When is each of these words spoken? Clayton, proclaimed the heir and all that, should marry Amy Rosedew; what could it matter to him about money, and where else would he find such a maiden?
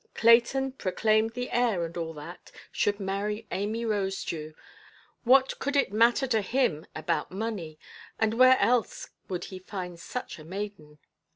Clayton, 0.15 0.71
proclaimed 0.71 1.33
the 1.33 1.51
heir 1.51 1.85
and 1.85 1.95
all 1.95 2.11
that, 2.15 2.51
should 2.71 2.99
marry 2.99 3.45
Amy 3.51 3.85
Rosedew; 3.85 4.55
what 5.25 5.59
could 5.59 5.75
it 5.75 5.93
matter 5.93 6.25
to 6.25 6.41
him 6.41 6.87
about 6.95 7.29
money, 7.29 7.77
and 8.17 8.33
where 8.33 8.57
else 8.57 9.11
would 9.29 9.43
he 9.45 9.59
find 9.59 9.99
such 9.99 10.39
a 10.39 10.43
maiden? 10.43 10.97